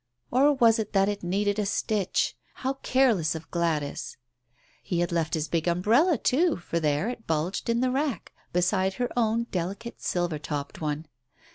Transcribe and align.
Or 0.31 0.53
was 0.55 0.79
it 0.79 0.93
that 0.93 1.09
it 1.09 1.21
needed 1.21 1.59
a 1.59 1.65
stitch? 1.67 2.35
How 2.55 2.73
careless 2.81 3.35
of 3.35 3.51
Gladys! 3.51 4.17
He 4.81 5.01
had 5.01 5.11
left 5.11 5.35
his 5.35 5.47
big 5.47 5.67
umbrella 5.67 6.17
too, 6.17 6.55
for 6.57 6.79
there 6.79 7.07
it 7.07 7.27
bulged 7.27 7.69
in 7.69 7.81
the 7.81 7.91
rack, 7.91 8.33
beside 8.51 8.95
her 8.95 9.11
own 9.15 9.43
delicate 9.51 10.01
silver 10.01 10.39
topped 10.39 10.81
one. 10.81 11.05